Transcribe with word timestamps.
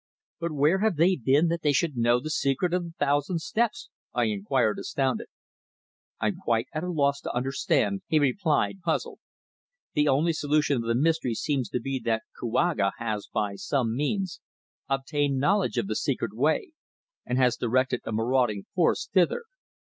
"But 0.39 0.51
where 0.51 0.79
have 0.79 0.95
they 0.95 1.15
been 1.15 1.47
that 1.49 1.61
they 1.61 1.71
should 1.71 1.95
know 1.95 2.19
the 2.19 2.31
secret 2.31 2.73
of 2.73 2.83
the 2.83 2.93
Thousand 2.97 3.39
Steps?" 3.39 3.91
I 4.15 4.23
inquired 4.23 4.79
astounded. 4.79 5.27
"I'm 6.19 6.37
quite 6.37 6.65
at 6.73 6.83
a 6.83 6.89
loss 6.91 7.21
to 7.21 7.35
understand," 7.35 8.01
he 8.07 8.17
replied 8.17 8.81
puzzled. 8.83 9.19
"The 9.93 10.07
only 10.07 10.33
solution 10.33 10.77
of 10.77 10.81
the 10.87 10.95
mystery 10.95 11.35
seems 11.35 11.69
to 11.69 11.79
be 11.79 11.99
that 12.03 12.23
Kouaga 12.39 12.93
has, 12.97 13.27
by 13.31 13.53
some 13.57 13.95
means, 13.95 14.39
obtained 14.89 15.37
knowledge 15.39 15.77
of 15.77 15.85
the 15.85 15.95
secret 15.95 16.33
way, 16.33 16.71
and 17.23 17.37
has 17.37 17.55
directed 17.55 18.01
a 18.03 18.11
marauding 18.11 18.65
force 18.73 19.05
thither. 19.05 19.43